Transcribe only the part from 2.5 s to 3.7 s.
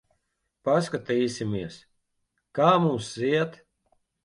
kā mums iet.